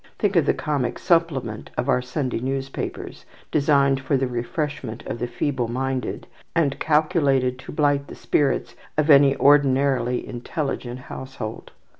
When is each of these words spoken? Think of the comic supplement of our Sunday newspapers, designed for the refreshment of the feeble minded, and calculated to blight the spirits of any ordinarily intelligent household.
Think 0.17 0.35
of 0.35 0.47
the 0.47 0.55
comic 0.55 0.97
supplement 0.97 1.69
of 1.77 1.87
our 1.87 2.01
Sunday 2.01 2.39
newspapers, 2.39 3.23
designed 3.51 3.99
for 3.99 4.17
the 4.17 4.25
refreshment 4.25 5.05
of 5.05 5.19
the 5.19 5.27
feeble 5.27 5.67
minded, 5.67 6.25
and 6.55 6.79
calculated 6.79 7.59
to 7.59 7.71
blight 7.71 8.07
the 8.07 8.15
spirits 8.15 8.75
of 8.97 9.11
any 9.11 9.35
ordinarily 9.37 10.27
intelligent 10.27 11.01
household. 11.01 11.71